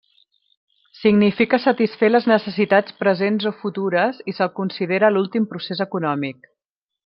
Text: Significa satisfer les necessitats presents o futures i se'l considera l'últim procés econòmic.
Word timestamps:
Significa 1.03 1.59
satisfer 1.65 2.09
les 2.09 2.25
necessitats 2.31 2.97
presents 3.03 3.47
o 3.53 3.53
futures 3.61 4.25
i 4.33 4.37
se'l 4.39 4.53
considera 4.63 5.15
l'últim 5.15 5.47
procés 5.53 5.89
econòmic. 5.91 6.53